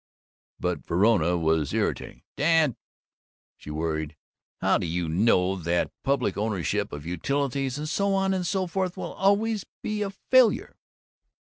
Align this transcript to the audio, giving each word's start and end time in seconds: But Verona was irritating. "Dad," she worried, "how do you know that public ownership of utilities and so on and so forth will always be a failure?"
But 0.59 0.83
Verona 0.83 1.37
was 1.37 1.73
irritating. 1.75 2.23
"Dad," 2.35 2.75
she 3.55 3.69
worried, 3.69 4.15
"how 4.59 4.79
do 4.79 4.87
you 4.87 5.07
know 5.07 5.55
that 5.57 5.91
public 6.01 6.35
ownership 6.39 6.91
of 6.91 7.05
utilities 7.05 7.77
and 7.77 7.87
so 7.87 8.15
on 8.15 8.33
and 8.33 8.47
so 8.47 8.65
forth 8.65 8.97
will 8.97 9.13
always 9.13 9.63
be 9.83 10.01
a 10.01 10.09
failure?" 10.09 10.75